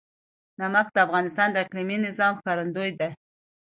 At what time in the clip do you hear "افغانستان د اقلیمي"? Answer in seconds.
1.05-1.97